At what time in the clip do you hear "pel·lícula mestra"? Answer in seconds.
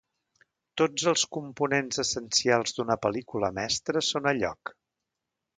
3.05-4.07